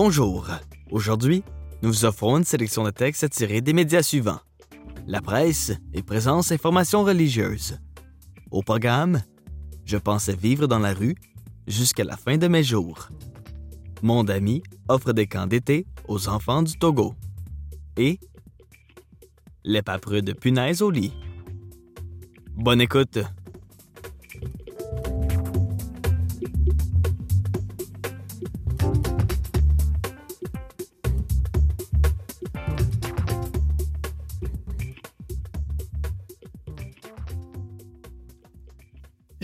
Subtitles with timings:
[0.00, 0.46] Bonjour.
[0.92, 1.42] Aujourd'hui,
[1.82, 4.38] nous vous offrons une sélection de textes tirés des médias suivants
[5.08, 7.80] la presse et présence information religieuse.
[8.52, 9.20] Au programme,
[9.84, 11.16] je pensais vivre dans la rue
[11.66, 13.08] jusqu'à la fin de mes jours.
[14.00, 17.16] Mon ami offre des camps d'été aux enfants du Togo.
[17.96, 18.20] Et
[19.64, 21.12] les papereux de punaise au lit.
[22.54, 23.18] Bonne écoute.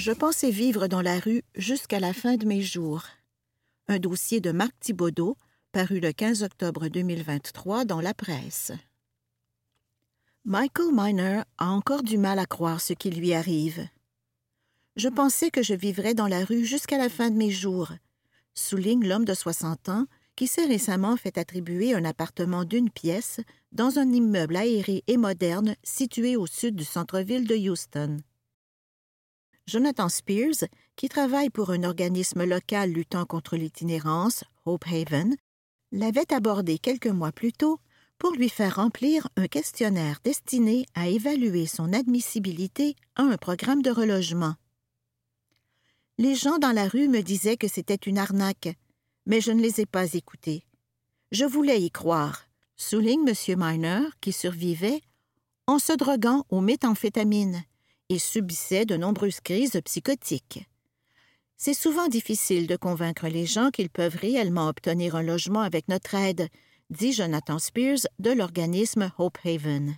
[0.04, 3.04] Je pensais vivre dans la rue jusqu'à la fin de mes jours.
[3.88, 5.38] Un dossier de Marc Thibaudot,
[5.72, 8.70] paru le 15 octobre 2023 dans la presse.
[10.44, 13.88] Michael Miner a encore du mal à croire ce qui lui arrive.
[14.96, 17.90] Je pensais que je vivrais dans la rue jusqu'à la fin de mes jours,
[18.52, 20.04] souligne l'homme de 60 ans
[20.36, 23.40] qui s'est récemment fait attribuer un appartement d'une pièce
[23.72, 28.18] dans un immeuble aéré et moderne situé au sud du centre-ville de Houston.
[29.66, 35.36] Jonathan Spears, qui travaille pour un organisme local luttant contre l'itinérance, Hope Haven,
[35.90, 37.80] l'avait abordé quelques mois plus tôt
[38.18, 43.90] pour lui faire remplir un questionnaire destiné à évaluer son admissibilité à un programme de
[43.90, 44.54] relogement.
[46.18, 48.76] Les gens dans la rue me disaient que c'était une arnaque,
[49.26, 50.64] mais je ne les ai pas écoutés.
[51.32, 52.44] Je voulais y croire,
[52.76, 53.34] souligne M.
[53.58, 55.00] Miner, qui survivait
[55.66, 57.64] en se droguant aux méthamphétamines
[58.08, 60.66] et subissait de nombreuses crises psychotiques.
[61.56, 66.14] C'est souvent difficile de convaincre les gens qu'ils peuvent réellement obtenir un logement avec notre
[66.14, 66.48] aide,
[66.90, 69.96] dit Jonathan Spears de l'organisme Hope Haven.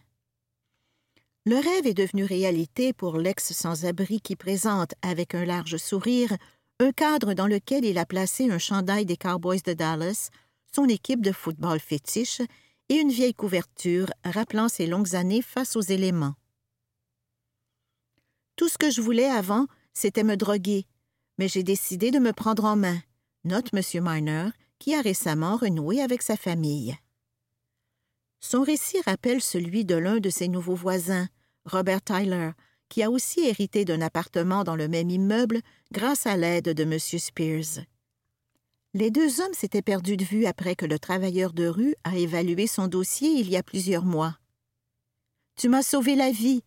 [1.45, 6.37] Le rêve est devenu réalité pour l'ex sans-abri qui présente, avec un large sourire,
[6.81, 10.31] un cadre dans lequel il a placé un chandail des Cowboys de Dallas,
[10.75, 12.43] son équipe de football fétiche
[12.89, 16.35] et une vieille couverture rappelant ses longues années face aux éléments.
[18.57, 20.87] Tout ce que je voulais avant, c'était me droguer,
[21.39, 22.99] mais j'ai décidé de me prendre en main,
[23.45, 23.83] note M.
[24.03, 26.97] Miner, qui a récemment renoué avec sa famille.
[28.41, 31.29] Son récit rappelle celui de l'un de ses nouveaux voisins,
[31.65, 32.51] Robert Tyler,
[32.89, 35.61] qui a aussi hérité d'un appartement dans le même immeuble
[35.93, 36.99] grâce à l'aide de M.
[36.99, 37.85] Spears.
[38.95, 42.67] Les deux hommes s'étaient perdus de vue après que le travailleur de rue a évalué
[42.67, 44.39] son dossier il y a plusieurs mois.
[45.57, 46.63] Tu m'as sauvé la vie,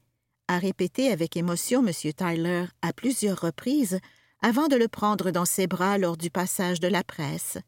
[0.50, 1.94] a répété avec émotion M.
[1.94, 4.00] Tyler à plusieurs reprises
[4.42, 7.60] avant de le prendre dans ses bras lors du passage de la presse.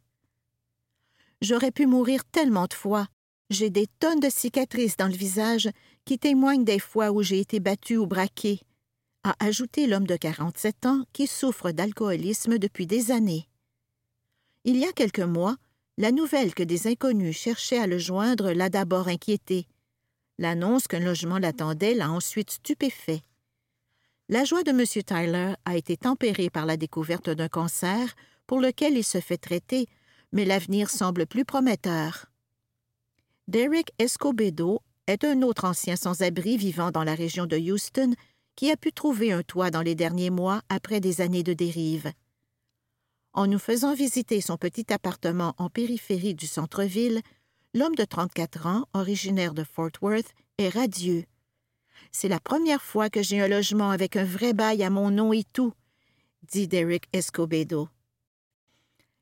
[1.41, 3.07] J'aurais pu mourir tellement de fois.
[3.51, 5.69] J'ai des tonnes de cicatrices dans le visage
[6.05, 8.61] qui témoignent des fois où j'ai été battu ou braqué,
[9.23, 13.47] a ajouté l'homme de 47 ans qui souffre d'alcoolisme depuis des années.
[14.63, 15.55] Il y a quelques mois,
[15.97, 19.67] la nouvelle que des inconnus cherchaient à le joindre l'a d'abord inquiété.
[20.41, 23.21] L'annonce qu'un logement l'attendait l'a ensuite stupéfait.
[24.27, 24.83] La joie de M.
[24.85, 28.15] Tyler a été tempérée par la découverte d'un cancer
[28.47, 29.87] pour lequel il se fait traiter
[30.31, 32.25] mais l'avenir semble plus prometteur.
[33.47, 38.15] Derek Escobedo est un autre ancien sans-abri vivant dans la région de Houston
[38.55, 42.11] qui a pu trouver un toit dans les derniers mois après des années de dérive.
[43.33, 47.21] En nous faisant visiter son petit appartement en périphérie du centre-ville,
[47.73, 51.25] l'homme de 34 ans, originaire de Fort Worth, est radieux.
[52.11, 55.31] C'est la première fois que j'ai un logement avec un vrai bail à mon nom
[55.31, 55.73] et tout,
[56.43, 57.87] dit Derek Escobedo.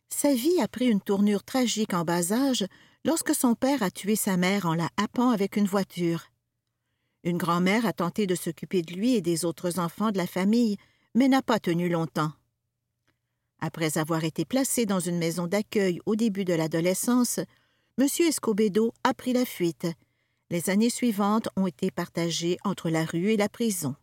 [0.10, 2.66] Sa vie a pris une tournure tragique en bas âge
[3.06, 6.26] lorsque son père a tué sa mère en la happant avec une voiture.
[7.24, 10.78] Une grand-mère a tenté de s'occuper de lui et des autres enfants de la famille,
[11.14, 12.32] mais n'a pas tenu longtemps.
[13.60, 17.40] Après avoir été placé dans une maison d'accueil au début de l'adolescence,
[18.00, 18.08] M.
[18.20, 19.86] Escobedo a pris la fuite.
[20.50, 23.94] Les années suivantes ont été partagées entre la rue et la prison.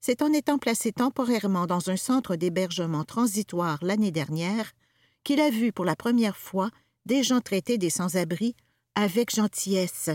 [0.00, 4.72] C'est en étant placé temporairement dans un centre d'hébergement transitoire l'année dernière
[5.24, 6.70] qu'il a vu pour la première fois
[7.04, 8.56] des gens traiter des sans-abri
[8.94, 10.08] avec gentillesse.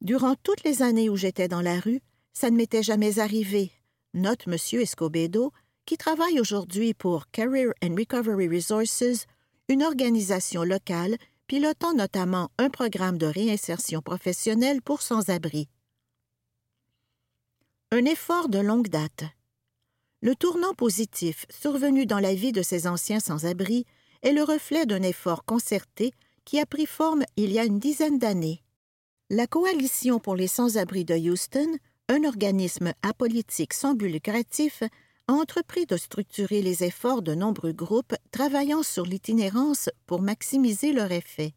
[0.00, 2.02] Durant toutes les années où j'étais dans la rue,
[2.34, 3.72] ça ne m'était jamais arrivé,
[4.14, 4.54] note M.
[4.80, 5.52] Escobedo,
[5.86, 9.26] qui travaille aujourd'hui pour Career and Recovery Resources,
[9.68, 11.16] une organisation locale
[11.48, 15.66] pilotant notamment un programme de réinsertion professionnelle pour sans-abri.
[17.90, 19.24] Un effort de longue date.
[20.20, 23.86] Le tournant positif survenu dans la vie de ces anciens sans-abri
[24.22, 26.12] est le reflet d'un effort concerté
[26.44, 28.62] qui a pris forme il y a une dizaine d'années.
[29.30, 31.78] La Coalition pour les sans-abri de Houston,
[32.10, 34.82] un organisme apolitique sans but lucratif,
[35.32, 41.54] entrepris de structurer les efforts de nombreux groupes travaillant sur l'itinérance pour maximiser leur effet.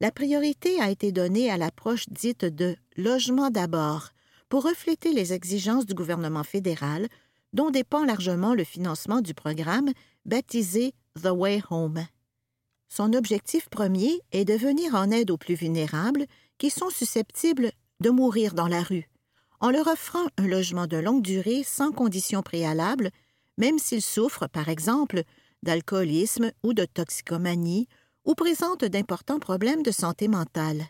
[0.00, 4.10] La priorité a été donnée à l'approche dite de logement d'abord
[4.48, 7.06] pour refléter les exigences du gouvernement fédéral,
[7.52, 9.90] dont dépend largement le financement du programme
[10.24, 12.06] baptisé The Way Home.
[12.88, 16.26] Son objectif premier est de venir en aide aux plus vulnérables
[16.58, 19.08] qui sont susceptibles de mourir dans la rue,
[19.60, 23.10] en leur offrant un logement de longue durée sans conditions préalables,
[23.58, 25.22] même s'ils souffrent, par exemple,
[25.62, 27.86] d'alcoolisme ou de toxicomanie
[28.24, 30.86] ou présentent d'importants problèmes de santé mentale.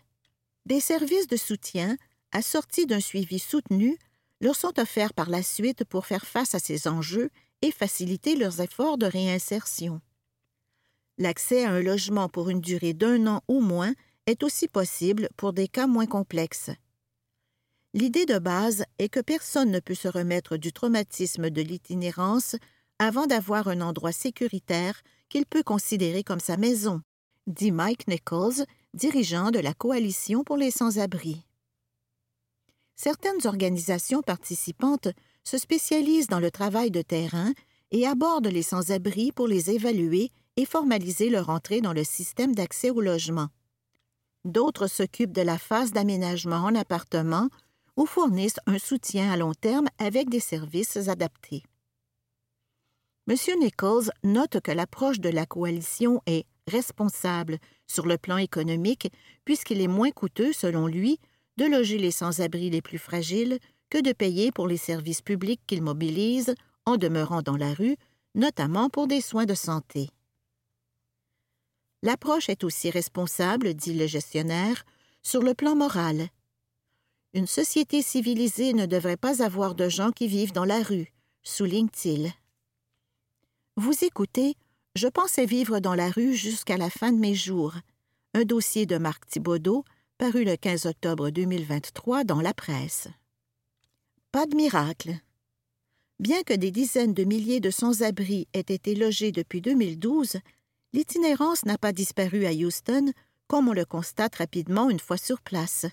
[0.67, 1.96] Des services de soutien,
[2.32, 3.99] assortis d'un suivi soutenu,
[4.40, 7.31] leur sont offerts par la suite pour faire face à ces enjeux
[7.62, 10.00] et faciliter leurs efforts de réinsertion.
[11.19, 13.93] L'accès à un logement pour une durée d'un an ou moins
[14.26, 16.70] est aussi possible pour des cas moins complexes.
[17.93, 22.55] L'idée de base est que personne ne peut se remettre du traumatisme de l'itinérance
[23.01, 27.03] avant d'avoir un endroit sécuritaire qu'il peut considérer comme sa maison,
[27.49, 28.65] dit Mike Nichols,
[28.95, 31.45] dirigeant de la Coalition pour les sans-abri.
[32.95, 35.09] Certaines organisations participantes
[35.43, 37.53] se spécialisent dans le travail de terrain
[37.91, 42.91] et abordent les sans-abri pour les évaluer et formaliser leur entrée dans le système d'accès
[42.91, 43.49] au logement.
[44.45, 47.49] D'autres s'occupent de la phase d'aménagement en appartement
[47.97, 51.63] ou fournissent un soutien à long terme avec des services adaptés.
[53.29, 53.37] M.
[53.61, 59.13] Nichols note que l'approche de la coalition est responsable sur le plan économique
[59.45, 61.19] puisqu'il est moins coûteux, selon lui,
[61.57, 63.59] de loger les sans-abri les plus fragiles
[63.91, 66.55] que de payer pour les services publics qu'ils mobilisent
[66.87, 67.97] en demeurant dans la rue,
[68.35, 70.09] notamment pour des soins de santé.
[72.03, 74.85] L'approche est aussi responsable, dit le gestionnaire,
[75.23, 76.29] sur le plan moral.
[77.32, 81.12] Une société civilisée ne devrait pas avoir de gens qui vivent dans la rue,
[81.44, 82.32] souligne-t-il.
[83.77, 84.56] Vous écoutez,
[84.97, 87.75] je pensais vivre dans la rue jusqu'à la fin de mes jours.
[88.35, 89.85] Un dossier de Marc Thibaudot,
[90.19, 93.06] paru le 15 octobre 2023 dans la presse.
[94.32, 95.15] Pas de miracle.
[96.19, 100.38] Bien que des dizaines de milliers de sans-abri aient été logés depuis 2012,
[100.93, 103.12] l'itinérance n'a pas disparu à Houston,
[103.47, 105.87] comme on le constate rapidement une fois sur place.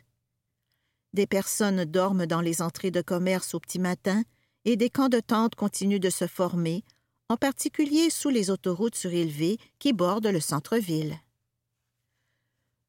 [1.13, 4.23] Des personnes dorment dans les entrées de commerce au petit matin
[4.65, 6.83] et des camps de tentes continuent de se former,
[7.29, 11.17] en particulier sous les autoroutes surélevées qui bordent le centre-ville.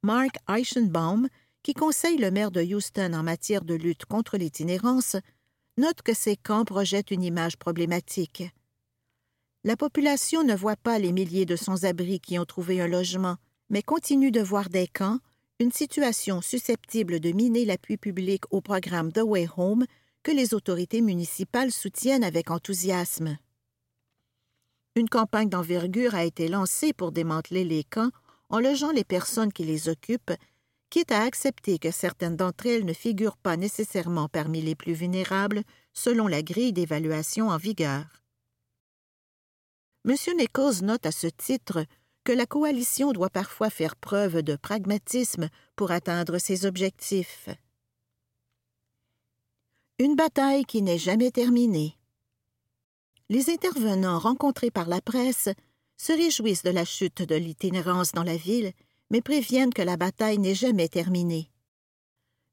[0.02, 1.28] Mark Eichenbaum,
[1.62, 5.16] qui conseille le maire de Houston en matière de lutte contre l'itinérance,
[5.76, 8.44] note que ces camps projettent une image problématique.
[9.64, 13.36] La population ne voit pas les milliers de sans-abri qui ont trouvé un logement,
[13.70, 15.18] mais continue de voir des camps,
[15.60, 19.86] une situation susceptible de miner l'appui public au programme The Way Home
[20.22, 23.38] que les autorités municipales soutiennent avec enthousiasme.
[24.94, 28.10] Une campagne d'envergure a été lancée pour démanteler les camps
[28.50, 30.32] en logeant les personnes qui les occupent,
[30.90, 35.62] quitte à accepter que certaines d'entre elles ne figurent pas nécessairement parmi les plus vulnérables
[35.92, 38.04] selon la grille d'évaluation en vigueur.
[40.08, 40.14] M.
[40.36, 41.84] Nichols note à ce titre
[42.28, 47.48] que la coalition doit parfois faire preuve de pragmatisme pour atteindre ses objectifs.
[49.98, 51.96] Une bataille qui n'est jamais terminée.
[53.30, 55.48] Les intervenants rencontrés par la presse
[55.96, 58.72] se réjouissent de la chute de l'itinérance dans la ville,
[59.08, 61.50] mais préviennent que la bataille n'est jamais terminée.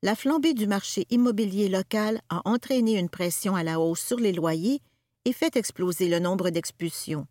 [0.04, 4.32] La flambée du marché immobilier local a entraîné une pression à la hausse sur les
[4.32, 4.82] loyers
[5.26, 7.28] et fait exploser le nombre d'expulsions.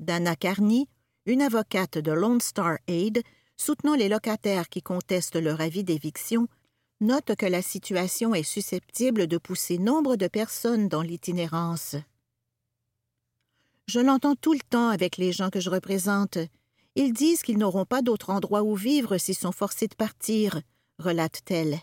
[0.00, 0.88] Dana Carney,
[1.26, 3.22] une avocate de Lone Star Aid,
[3.56, 6.48] soutenant les locataires qui contestent leur avis d'éviction,
[7.00, 11.96] note que la situation est susceptible de pousser nombre de personnes dans l'itinérance.
[13.86, 16.38] Je l'entends tout le temps avec les gens que je représente.
[16.94, 20.60] Ils disent qu'ils n'auront pas d'autre endroit où vivre s'ils sont forcés de partir,
[20.98, 21.80] relate-t-elle.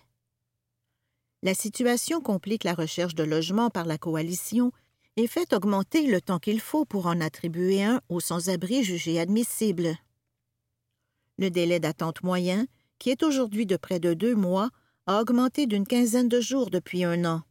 [1.44, 4.72] La situation complique la recherche de logement par la coalition
[5.18, 9.96] et fait augmenter le temps qu'il faut pour en attribuer un aux sans-abri jugés admissibles.
[11.38, 12.68] Le délai d'attente moyen,
[13.00, 14.70] qui est aujourd'hui de près de deux mois,
[15.08, 17.42] a augmenté d'une quinzaine de jours depuis un an.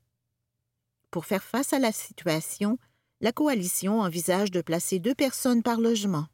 [1.10, 2.78] Pour faire face à la situation,
[3.20, 6.26] la coalition envisage de placer deux personnes par logement.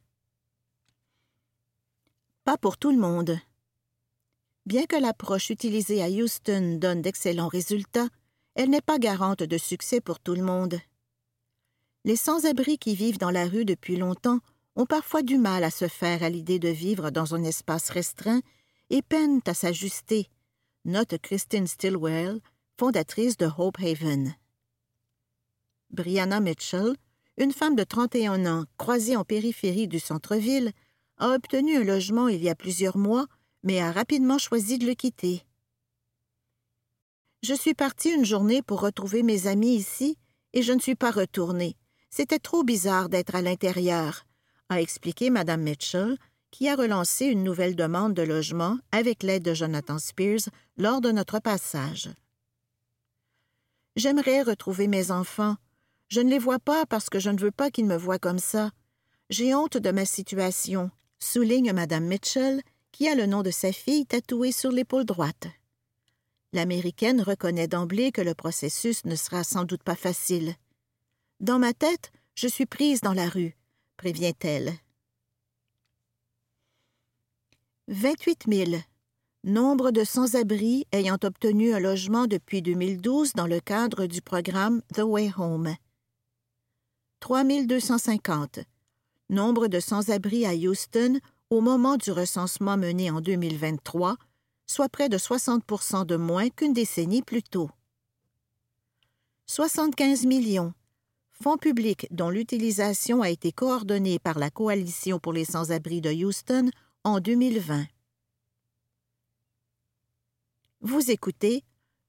[2.43, 3.37] Pas pour tout le monde.
[4.65, 8.07] Bien que l'approche utilisée à Houston donne d'excellents résultats,
[8.55, 10.79] elle n'est pas garante de succès pour tout le monde.
[12.07, 14.39] Les sans-abri qui vivent dans la rue depuis longtemps
[14.77, 18.39] ont parfois du mal à se faire à l'idée de vivre dans un espace restreint
[18.89, 20.29] et peinent à s'ajuster,
[20.85, 22.39] note Christine Stillwell,
[22.79, 24.33] fondatrice de Hope Haven.
[25.89, 26.95] Brianna Mitchell,
[27.35, 30.71] une femme de 31 ans croisée en périphérie du centre-ville,
[31.17, 33.27] a obtenu un logement il y a plusieurs mois,
[33.63, 35.43] mais a rapidement choisi de le quitter.
[37.43, 40.17] Je suis partie une journée pour retrouver mes amis ici
[40.53, 41.75] et je ne suis pas retournée.
[42.09, 44.25] C'était trop bizarre d'être à l'intérieur,
[44.69, 46.17] a expliqué Mme Mitchell,
[46.51, 51.11] qui a relancé une nouvelle demande de logement avec l'aide de Jonathan Spears lors de
[51.11, 52.09] notre passage.
[53.95, 55.55] J'aimerais retrouver mes enfants.
[56.07, 58.39] Je ne les vois pas parce que je ne veux pas qu'ils me voient comme
[58.39, 58.71] ça.
[59.29, 62.61] J'ai honte de ma situation, souligne Mme Mitchell,
[62.91, 65.47] qui a le nom de sa fille tatoué sur l'épaule droite.
[66.53, 70.55] L'Américaine reconnaît d'emblée que le processus ne sera sans doute pas facile.
[71.39, 73.55] Dans ma tête, je suis prise dans la rue,
[73.95, 74.73] prévient-elle.
[77.89, 78.71] 28 000.
[79.43, 85.03] Nombre de sans-abri ayant obtenu un logement depuis 2012 dans le cadre du programme The
[85.03, 85.75] Way Home.
[87.19, 88.59] 3 250.
[89.29, 91.19] Nombre de sans-abri à Houston
[91.51, 94.17] au moment du recensement mené en 2023,
[94.65, 97.69] soit près de 60% de moins qu'une décennie plus tôt.
[99.45, 100.73] 75 millions.
[101.43, 106.71] Fonds publics dont l'utilisation a été coordonnée par la Coalition pour les sans-abri de Houston
[107.03, 107.85] en 2020.
[110.81, 111.63] Vous écoutez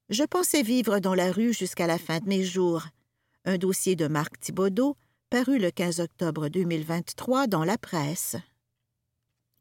[0.09, 2.87] Je pensais vivre dans la rue jusqu'à la fin de mes jours.
[3.45, 4.97] Un dossier de Marc Thibaudot,
[5.29, 8.37] paru le 15 octobre 2023 dans la presse.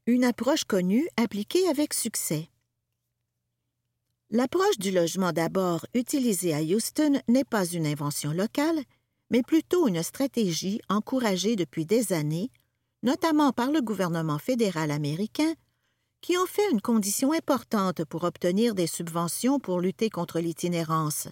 [0.05, 2.47] Une approche connue appliquée avec succès.
[4.29, 8.81] L'approche du logement d'abord utilisée à Houston n'est pas une invention locale,
[9.29, 12.51] mais plutôt une stratégie encouragée depuis des années
[13.03, 15.53] notamment par le gouvernement fédéral américain,
[16.21, 21.27] qui en fait une condition importante pour obtenir des subventions pour lutter contre l'itinérance.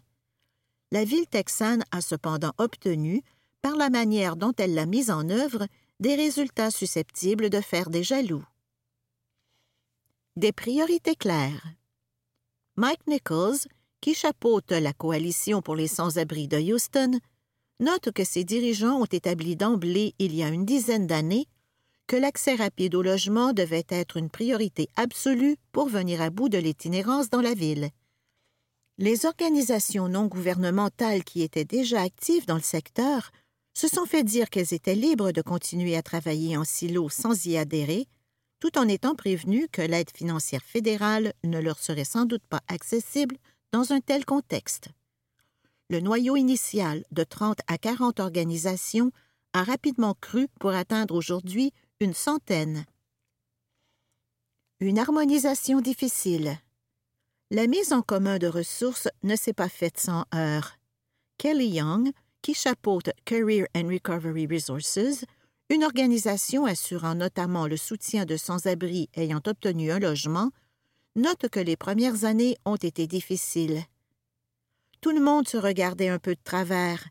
[0.91, 3.23] La ville texane a cependant obtenu,
[3.61, 5.67] par la manière dont elle l'a mise en œuvre,
[5.99, 8.45] des résultats susceptibles de faire des jaloux.
[10.35, 11.65] Des priorités claires.
[12.75, 13.57] Mike Nichols,
[14.01, 17.19] qui chapeaute la coalition pour les sans-abri de Houston,
[17.79, 21.48] note que ses dirigeants ont établi d'emblée, il y a une dizaine d'années,
[22.08, 26.58] que l'accès rapide au logement devait être une priorité absolue pour venir à bout de
[26.58, 27.89] l'itinérance dans la ville.
[28.98, 33.32] Les organisations non gouvernementales qui étaient déjà actives dans le secteur
[33.74, 37.58] se sont fait dire qu'elles étaient libres de continuer à travailler en silo sans y
[37.58, 38.08] adhérer,
[38.62, 43.36] tout en étant prévenues que l'aide financière fédérale ne leur serait sans doute pas accessible
[43.74, 44.88] dans un tel contexte.
[45.89, 49.12] Le noyau initial de 30 à 40 organisations
[49.54, 52.86] a rapidement cru pour atteindre aujourd'hui une centaine.
[54.80, 56.58] Une harmonisation difficile.
[57.51, 60.80] La mise en commun de ressources ne s'est pas faite sans heurts.
[61.38, 62.12] Kelly Young,
[62.42, 65.24] qui chapeaute Career and Recovery Resources,
[65.70, 70.50] une organisation assurant notamment le soutien de sans-abri ayant obtenu un logement,
[71.15, 73.84] note que les premières années ont été difficiles.
[75.05, 77.07] Tout le monde se regardait un peu de travers,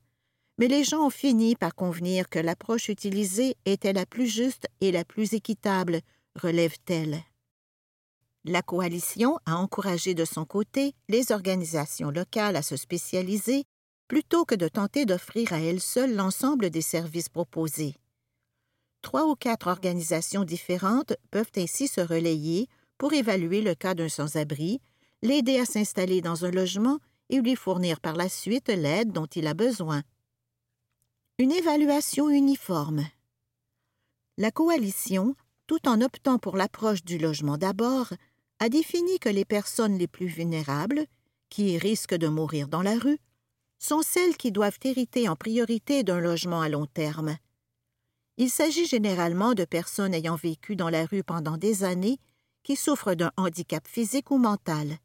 [0.59, 4.91] mais les gens ont fini par convenir que l'approche utilisée était la plus juste et
[4.91, 6.01] la plus équitable,
[6.35, 7.23] relève-t-elle.
[8.45, 13.63] La coalition a encouragé de son côté les organisations locales à se spécialiser
[14.09, 17.95] plutôt que de tenter d'offrir à elles seules l'ensemble des services proposés.
[19.03, 22.67] Trois ou quatre organisations différentes peuvent ainsi se relayer
[22.99, 24.81] pour évaluer le cas d'un sans-abri,
[25.23, 26.99] l'aider à s'installer dans un logement
[27.31, 30.03] et lui fournir par la suite l'aide dont il a besoin.
[31.39, 33.05] Une évaluation uniforme.
[34.37, 35.35] La coalition,
[35.67, 38.13] tout en optant pour l'approche du logement d'abord,
[38.61, 41.07] a défini que les personnes les plus vulnérables,
[41.49, 43.19] qui risquent de mourir dans la rue,
[43.79, 47.37] sont celles qui doivent hériter en priorité d'un logement à long terme.
[48.37, 52.19] Il s'agit généralement de personnes ayant vécu dans la rue pendant des années
[52.63, 54.99] qui souffrent d'un handicap physique ou mental.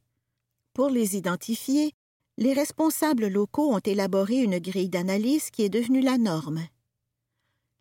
[0.73, 1.93] Pour les identifier,
[2.39, 6.65] les responsables locaux ont élaboré une grille d'analyse qui est devenue la norme.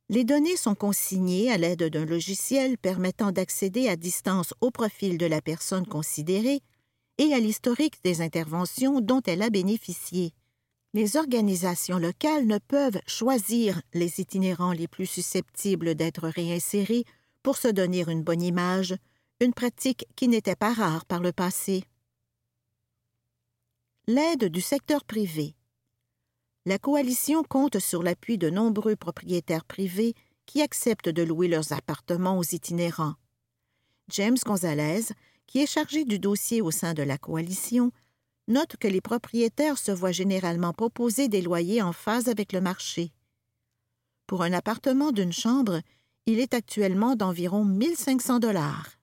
[0.08, 5.26] Les données sont consignées à l'aide d'un logiciel permettant d'accéder à distance au profil de
[5.26, 6.60] la personne considérée
[7.18, 10.32] et à l'historique des interventions dont elle a bénéficié.
[10.92, 17.04] Les organisations locales ne peuvent choisir les itinérants les plus susceptibles d'être réinsérés
[17.44, 18.96] pour se donner une bonne image,
[19.40, 21.84] une pratique qui n'était pas rare par le passé
[24.08, 25.54] l'aide du secteur privé.
[26.64, 30.14] La coalition compte sur l'appui de nombreux propriétaires privés
[30.46, 33.16] qui acceptent de louer leurs appartements aux itinérants.
[34.08, 35.12] James Gonzalez,
[35.46, 37.92] qui est chargé du dossier au sein de la coalition,
[38.46, 43.12] note que les propriétaires se voient généralement proposer des loyers en phase avec le marché.
[44.26, 45.82] Pour un appartement d'une chambre,
[46.24, 48.98] il est actuellement d'environ 1500 dollars.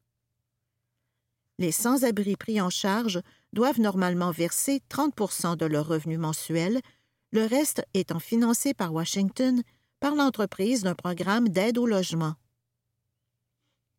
[1.60, 3.22] Les sans-abri pris en charge
[3.56, 6.82] doivent normalement verser 30% de leur revenu mensuel,
[7.32, 9.64] le reste étant financé par Washington
[10.00, 12.36] par l'entreprise d'un programme d'aide au logement.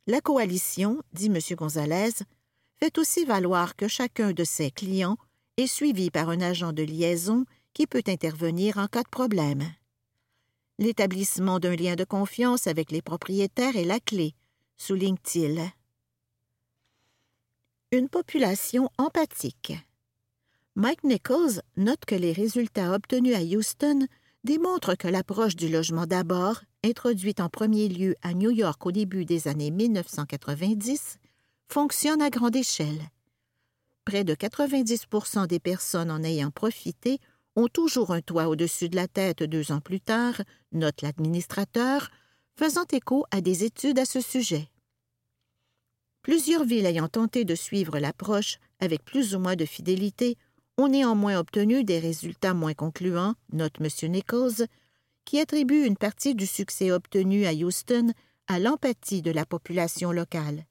[0.06, 1.38] La coalition, dit M.
[1.56, 2.12] Gonzalez,
[2.78, 5.16] fait aussi valoir que chacun de ses clients
[5.56, 9.64] est suivi par un agent de liaison qui peut intervenir en cas de problème.
[10.78, 14.34] L'établissement d'un lien de confiance avec les propriétaires est la clé,
[14.76, 15.62] souligne-t-il.
[17.92, 19.72] Une population empathique.
[20.74, 24.08] Mike Nichols note que les résultats obtenus à Houston
[24.42, 29.24] démontrent que l'approche du logement d'abord, introduite en premier lieu à New York au début
[29.24, 31.18] des années 1990,
[31.68, 33.00] fonctionne à grande échelle.
[34.04, 37.20] Près de 90% des personnes en ayant profité
[37.54, 42.10] ont toujours un toit au-dessus de la tête deux ans plus tard, note l'administrateur,
[42.58, 44.70] faisant écho à des études à ce sujet.
[46.26, 50.36] Plusieurs villes ayant tenté de suivre l'approche avec plus ou moins de fidélité
[50.76, 54.10] ont néanmoins obtenu des résultats moins concluants, note M.
[54.10, 54.66] Nichols,
[55.24, 58.12] qui attribue une partie du succès obtenu à Houston
[58.48, 60.64] à l'empathie de la population locale.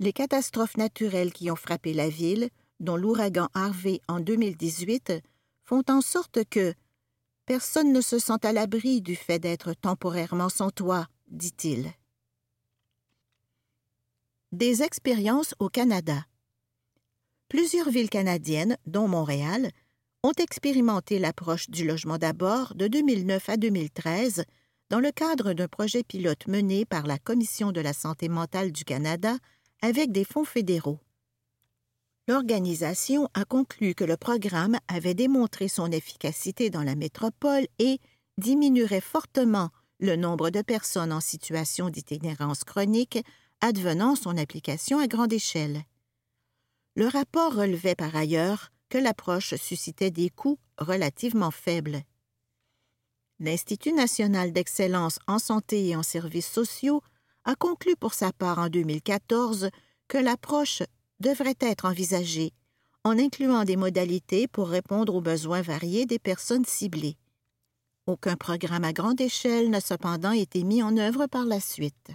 [0.00, 2.48] Les catastrophes naturelles qui ont frappé la ville,
[2.80, 5.20] dont l'ouragan Harvey en 2018,
[5.64, 6.72] font en sorte que
[7.44, 11.92] personne ne se sent à l'abri du fait d'être temporairement sans toit, dit-il.
[14.54, 16.26] Des expériences au Canada.
[17.48, 19.72] Plusieurs villes canadiennes, dont Montréal,
[20.22, 24.44] ont expérimenté l'approche du logement d'abord de 2009 à 2013
[24.90, 28.84] dans le cadre d'un projet pilote mené par la Commission de la santé mentale du
[28.84, 29.38] Canada
[29.82, 31.00] avec des fonds fédéraux.
[32.28, 37.98] L'organisation a conclu que le programme avait démontré son efficacité dans la métropole et
[38.38, 43.18] diminuerait fortement le nombre de personnes en situation d'itinérance chronique
[43.60, 45.84] advenant son application à grande échelle.
[46.96, 52.02] Le rapport relevait par ailleurs que l'approche suscitait des coûts relativement faibles.
[53.40, 57.02] L'Institut national d'excellence en santé et en services sociaux
[57.44, 59.70] a conclu pour sa part en 2014
[60.08, 60.82] que l'approche
[61.20, 62.52] devrait être envisagée
[63.04, 67.18] en incluant des modalités pour répondre aux besoins variés des personnes ciblées.
[68.06, 72.10] Aucun programme à grande échelle n'a cependant été mis en œuvre par la suite.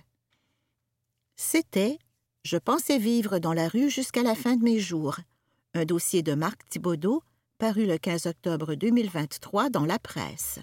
[1.41, 1.99] C'était
[2.43, 5.19] Je pensais vivre dans la rue jusqu'à la fin de mes jours,
[5.73, 7.23] un dossier de Marc Thibaudot
[7.57, 10.59] paru le 15 octobre 2023 dans la presse.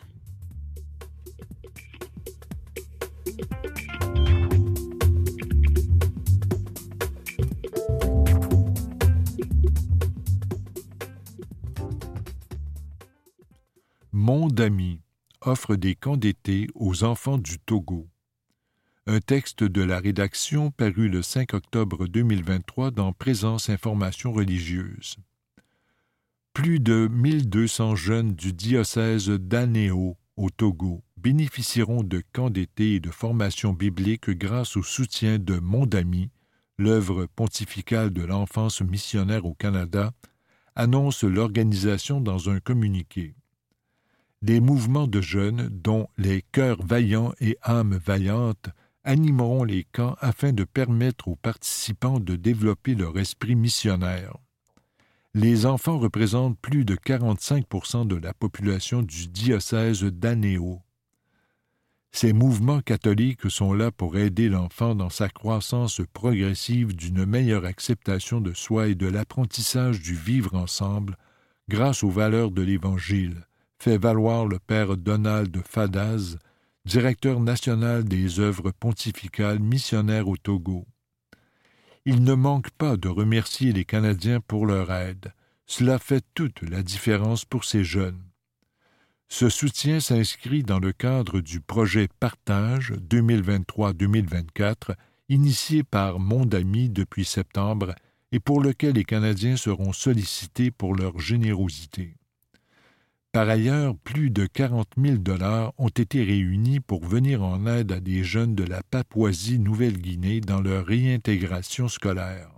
[14.12, 15.00] Mondami
[15.40, 18.08] offre des camps d'été aux enfants du Togo.
[19.08, 25.14] Un texte de la rédaction paru le 5 octobre 2023 dans Présence Information religieuse.
[26.52, 33.12] Plus de 1200 jeunes du diocèse d'Anéo au Togo bénéficieront de camps d'été et de
[33.12, 36.30] formation biblique grâce au soutien de Mondami,
[36.76, 40.10] l'œuvre pontificale de l'enfance missionnaire au Canada,
[40.74, 43.36] annonce l'organisation dans un communiqué
[44.42, 48.68] des mouvements de jeunes, dont les Cœurs vaillants et âmes vaillantes,
[49.06, 54.36] animeront les camps afin de permettre aux participants de développer leur esprit missionnaire.
[55.32, 60.80] Les enfants représentent plus de 45% de la population du diocèse d'Anéo.
[62.10, 68.40] Ces mouvements catholiques sont là pour aider l'enfant dans sa croissance progressive d'une meilleure acceptation
[68.40, 71.16] de soi et de l'apprentissage du vivre ensemble
[71.68, 73.46] grâce aux valeurs de l'Évangile,
[73.78, 76.38] fait valoir le père Donald Fadaz,
[76.86, 80.86] directeur national des œuvres pontificales missionnaires au Togo.
[82.04, 85.32] Il ne manque pas de remercier les Canadiens pour leur aide.
[85.66, 88.22] Cela fait toute la différence pour ces jeunes.
[89.28, 94.94] Ce soutien s'inscrit dans le cadre du projet Partage 2023-2024
[95.28, 97.96] initié par Mondami depuis septembre
[98.30, 102.14] et pour lequel les Canadiens seront sollicités pour leur générosité.
[103.36, 108.00] Par ailleurs, plus de 40 000 dollars ont été réunis pour venir en aide à
[108.00, 112.48] des jeunes de la Papouasie-Nouvelle-Guinée dans leur réintégration scolaire.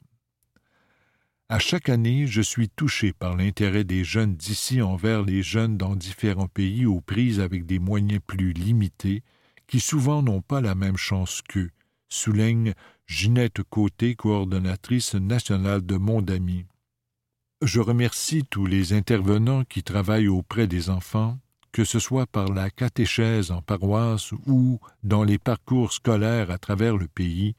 [1.48, 5.96] À chaque année, je suis touché par l'intérêt des jeunes d'ici envers les jeunes dans
[5.96, 9.24] différents pays aux prises avec des moyens plus limités,
[9.66, 11.70] qui souvent n'ont pas la même chance qu'eux,
[12.08, 12.72] souligne
[13.08, 16.66] Ginette Côté, coordonnatrice nationale de Mondami.
[17.62, 21.38] Je remercie tous les intervenants qui travaillent auprès des enfants,
[21.72, 26.96] que ce soit par la catéchèse en paroisse ou dans les parcours scolaires à travers
[26.96, 27.56] le pays,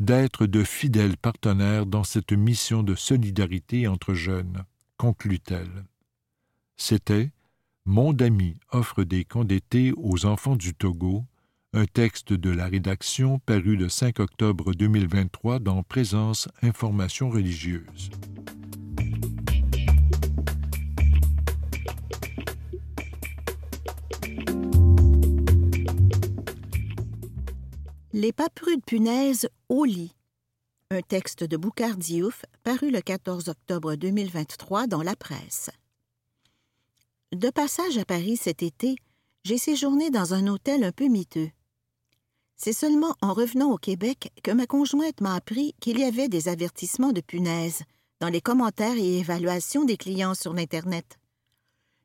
[0.00, 4.64] d'être de fidèles partenaires dans cette mission de solidarité entre jeunes,
[4.96, 5.84] conclut-elle.
[6.78, 7.30] C'était
[7.84, 11.26] Mon ami offre des camps d'été aux enfants du Togo,
[11.74, 18.10] un texte de la rédaction paru le 5 octobre 2023 dans Présence Information religieuse.
[28.18, 30.16] Les paprues de punaise au lit.
[30.90, 35.68] Un texte de Boucard Diouf paru le 14 octobre 2023 dans la presse.
[37.32, 38.96] De passage à Paris cet été,
[39.44, 41.50] j'ai séjourné dans un hôtel un peu miteux.
[42.56, 46.48] C'est seulement en revenant au Québec que ma conjointe m'a appris qu'il y avait des
[46.48, 47.82] avertissements de punaises
[48.20, 51.18] dans les commentaires et évaluations des clients sur l'Internet.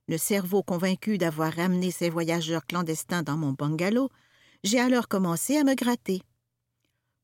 [0.10, 4.10] Le cerveau convaincu d'avoir ramené ces voyageurs clandestins dans mon bungalow
[4.64, 6.22] j'ai alors commencé à me gratter.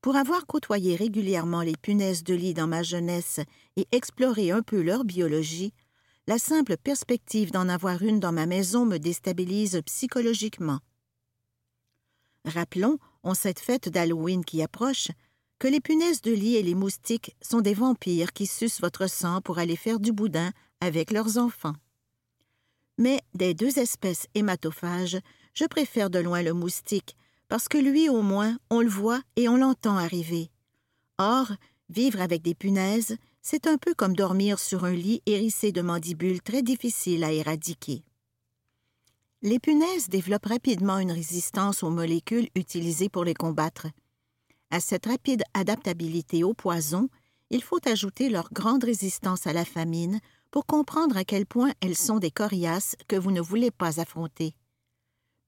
[0.02, 3.40] Pour avoir côtoyé régulièrement les punaises de lit dans ma jeunesse
[3.76, 5.74] et exploré un peu leur biologie,
[6.28, 10.80] la simple perspective d'en avoir une dans ma maison me déstabilise psychologiquement.
[12.46, 15.10] Rappelons, en cette fête d'Halloween qui approche,
[15.60, 19.42] que les punaises de lit et les moustiques sont des vampires qui sucent votre sang
[19.42, 21.76] pour aller faire du boudin avec leurs enfants.
[22.98, 25.20] Mais des deux espèces hématophages,
[25.54, 27.16] je préfère de loin le moustique,
[27.48, 30.50] parce que lui au moins on le voit et on l'entend arriver.
[31.18, 31.52] Or,
[31.90, 36.42] vivre avec des punaises, c'est un peu comme dormir sur un lit hérissé de mandibules
[36.42, 38.04] très difficiles à éradiquer.
[39.42, 43.88] Les punaises développent rapidement une résistance aux molécules utilisées pour les combattre.
[44.72, 47.08] À cette rapide adaptabilité au poison,
[47.50, 50.20] il faut ajouter leur grande résistance à la famine
[50.52, 54.56] pour comprendre à quel point elles sont des coriaces que vous ne voulez pas affronter.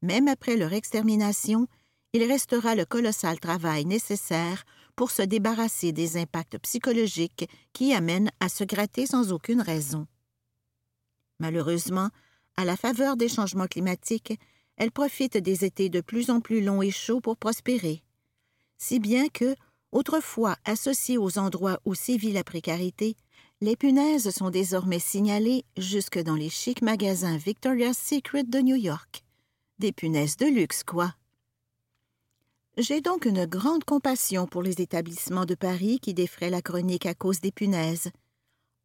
[0.02, 1.68] Même après leur extermination,
[2.14, 4.64] il restera le colossal travail nécessaire
[4.96, 10.08] pour se débarrasser des impacts psychologiques qui amènent à se gratter sans aucune raison.
[11.40, 12.10] Malheureusement,
[12.58, 14.38] à la faveur des changements climatiques,
[14.76, 18.02] elles profitent des étés de plus en plus longs et chauds pour prospérer.
[18.78, 19.56] Si bien que,
[19.92, 23.16] autrefois associées aux endroits où sévit la précarité,
[23.62, 29.24] les punaises sont désormais signalées jusque dans les chics magasins Victoria's Secret de New York.
[29.80, 31.14] Des punaises de luxe, quoi.
[32.80, 37.14] J'ai donc une grande compassion pour les établissements de Paris qui défraient la chronique à
[37.14, 38.10] cause des punaises.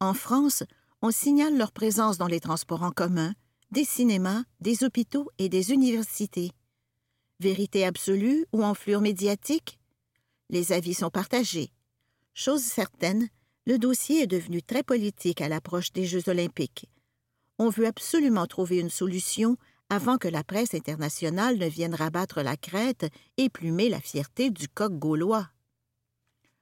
[0.01, 0.63] En France,
[1.01, 3.33] on signale leur présence dans les transports en commun,
[3.71, 6.51] des cinémas, des hôpitaux et des universités.
[7.39, 9.79] Vérité absolue ou enflure médiatique?
[10.49, 11.71] Les avis sont partagés.
[12.33, 13.29] Chose certaine,
[13.65, 16.89] le dossier est devenu très politique à l'approche des Jeux olympiques.
[17.59, 19.55] On veut absolument trouver une solution
[19.89, 23.05] avant que la presse internationale ne vienne rabattre la crête
[23.37, 25.49] et plumer la fierté du coq gaulois.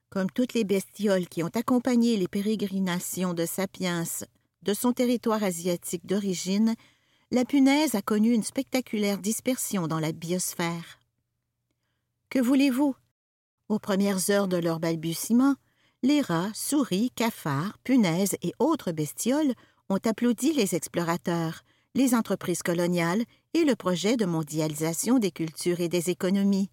[0.10, 4.04] Comme toutes les bestioles qui ont accompagné les pérégrinations de Sapiens
[4.62, 6.76] de son territoire asiatique d'origine,
[7.32, 11.00] la punaise a connu une spectaculaire dispersion dans la biosphère.
[12.30, 12.96] Que voulez-vous?
[13.70, 15.56] Aux premières heures de leur balbutiement,
[16.04, 19.54] les rats, souris, cafards, punaises et autres bestioles
[19.90, 21.64] ont applaudi les explorateurs,
[21.96, 26.70] les entreprises coloniales et le projet de mondialisation des cultures et des économies.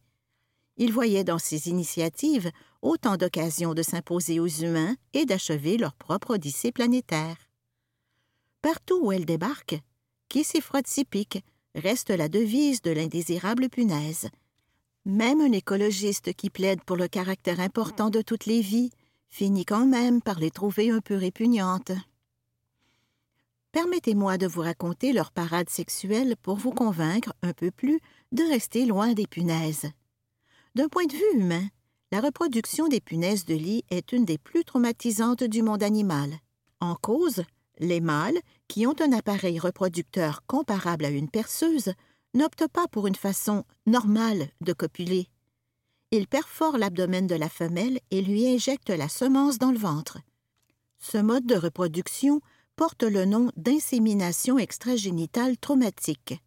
[0.76, 6.34] Ils voyaient dans ces initiatives autant d'occasions de s'imposer aux humains et d'achever leur propre
[6.34, 7.36] odyssée planétaire.
[8.62, 9.80] Partout où elles débarquent,
[10.28, 14.28] qui s'y frotte s'y pique reste la devise de l'indésirable punaise.
[15.04, 18.90] Même un écologiste qui plaide pour le caractère important de toutes les vies
[19.28, 21.92] finit quand même par les trouver un peu répugnantes.
[23.72, 28.00] Permettez-moi de vous raconter leur parade sexuelle pour vous convaincre un peu plus
[28.32, 29.86] de rester loin des punaises.
[30.74, 31.68] D'un point de vue humain,
[32.10, 36.32] la reproduction des punaises de lit est une des plus traumatisantes du monde animal.
[36.80, 37.44] En cause,
[37.78, 41.92] les mâles, qui ont un appareil reproducteur comparable à une perceuse,
[42.34, 45.28] n'optent pas pour une façon normale de copuler.
[46.10, 50.18] Ils perforent l'abdomen de la femelle et lui injectent la semence dans le ventre.
[50.98, 52.40] Ce mode de reproduction
[52.80, 56.40] porte le nom d'insémination extragénitale traumatique.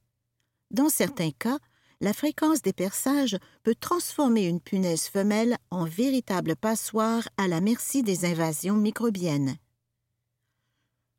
[0.71, 1.59] Dans certains cas,
[2.01, 8.01] la fréquence des perçages peut transformer une punaise femelle en véritable passoire à la merci
[8.01, 9.57] des invasions microbiennes.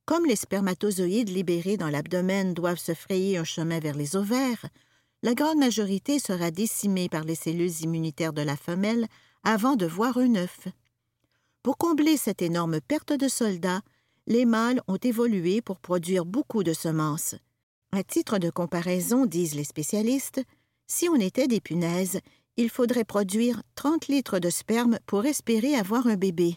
[0.05, 4.67] Comme les spermatozoïdes libérés dans l'abdomen doivent se frayer un chemin vers les ovaires,
[5.23, 9.07] la grande majorité sera décimée par les cellules immunitaires de la femelle
[9.45, 10.67] avant de voir un œuf.
[11.63, 13.83] Pour combler cette énorme perte de soldats,
[14.27, 17.35] les mâles ont évolué pour produire beaucoup de semences.
[17.93, 20.43] À titre de comparaison, disent les spécialistes,
[20.87, 22.21] si on était des punaises,
[22.57, 26.57] il faudrait produire 30 litres de sperme pour espérer avoir un bébé.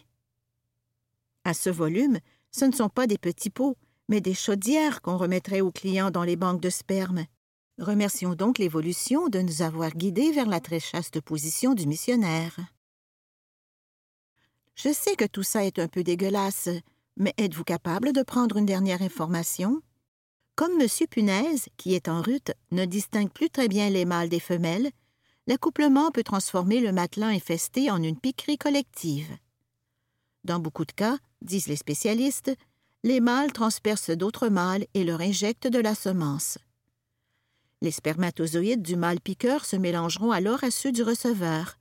[1.44, 2.18] À ce volume,
[2.50, 3.76] ce ne sont pas des petits pots,
[4.08, 7.24] mais des chaudières qu'on remettrait aux clients dans les banques de sperme.
[7.78, 12.56] Remercions donc l'évolution de nous avoir guidés vers la très chaste position du missionnaire.
[14.74, 16.68] Je sais que tout ça est un peu dégueulasse,
[17.18, 19.82] mais êtes-vous capable de prendre une dernière information?
[20.54, 20.88] Comme M.
[21.10, 24.90] Punaise, qui est en rute, ne distingue plus très bien les mâles des femelles,
[25.46, 29.36] l'accouplement peut transformer le matelin infesté en une piquerie collective.
[30.44, 32.52] Dans beaucoup de cas, disent les spécialistes,
[33.02, 36.58] les mâles transpercent d'autres mâles et leur injectent de la semence.
[37.80, 41.78] Les spermatozoïdes du mâle piqueur se mélangeront alors à ceux du receveur,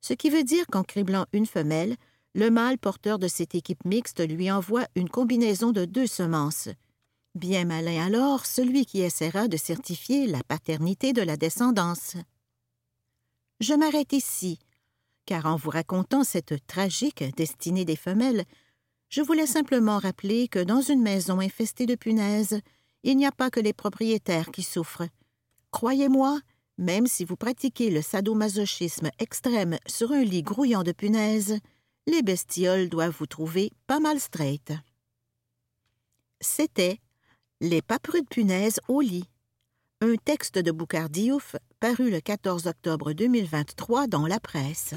[0.00, 1.96] ce qui veut dire qu'en criblant une femelle,
[2.34, 6.68] le mâle porteur de cette équipe mixte lui envoie une combinaison de deux semences.
[7.34, 12.16] Bien malin alors celui qui essaiera de certifier la paternité de la descendance.
[13.60, 14.58] Je m'arrête ici,
[15.26, 18.44] car en vous racontant cette tragique destinée des femelles,
[19.08, 22.60] je voulais simplement rappeler que dans une maison infestée de punaises,
[23.04, 25.06] il n'y a pas que les propriétaires qui souffrent.
[25.70, 26.40] Croyez-moi,
[26.78, 31.58] même si vous pratiquez le sadomasochisme extrême sur un lit grouillant de punaises,
[32.06, 34.72] les bestioles doivent vous trouver pas mal straight.
[36.40, 37.00] C'était
[37.60, 39.28] Les paperus punaises au lit,
[40.00, 44.94] un texte de Boucard Diouf paru le 14 octobre 2023 dans la presse.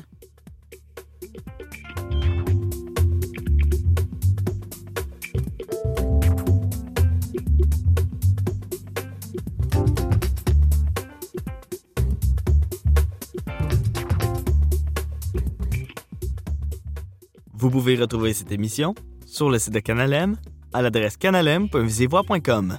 [17.59, 18.93] Vous pouvez retrouver cette émission
[19.25, 20.35] sur le site de Canalem
[20.73, 22.77] à l'adresse canalem.visivoix.com.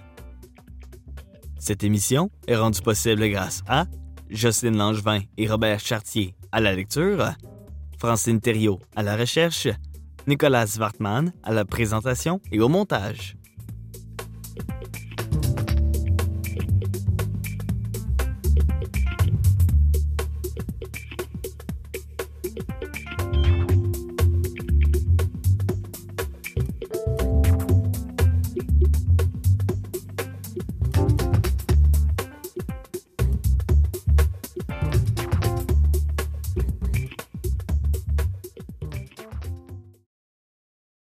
[1.58, 3.86] Cette émission est rendue possible grâce à
[4.30, 7.32] Jocelyne Langevin et Robert Chartier à la lecture,
[7.98, 9.66] Francine Thériault à la recherche,
[10.28, 13.37] Nicolas Wartman à la présentation et au montage.